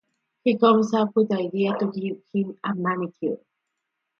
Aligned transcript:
He 0.43 0.57
comes 0.57 0.95
up 0.95 1.15
with 1.15 1.29
the 1.29 1.35
idea 1.37 1.75
to 1.77 1.91
give 1.91 2.23
him 2.33 2.57
a 2.63 2.73
manicure. 2.73 3.37